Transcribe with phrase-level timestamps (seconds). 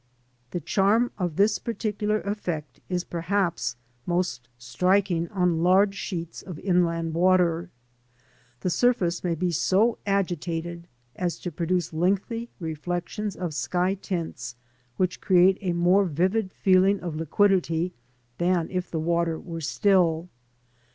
[0.49, 3.75] The charm of this particular effect is perhaps
[4.07, 7.69] most striking on large sheets of inland water.
[8.61, 14.55] The surface may be so agitated as to produce lengthy reflections of sky tints,
[14.97, 17.93] which create a more vivid feeling of liquidity
[18.39, 20.29] than if the water were still.